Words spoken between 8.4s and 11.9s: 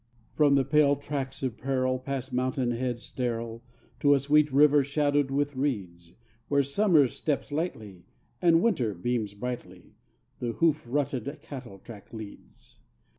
and Winter beams brightly, The hoof rutted cattle